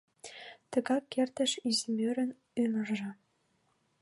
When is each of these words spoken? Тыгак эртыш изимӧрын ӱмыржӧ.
Тыгак 0.71 1.05
эртыш 1.21 1.51
изимӧрын 1.69 2.31
ӱмыржӧ. 2.61 3.09